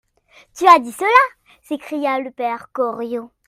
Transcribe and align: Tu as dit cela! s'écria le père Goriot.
Tu 0.55 0.65
as 0.65 0.79
dit 0.79 0.91
cela! 0.91 1.35
s'écria 1.61 2.19
le 2.19 2.31
père 2.31 2.71
Goriot. 2.73 3.29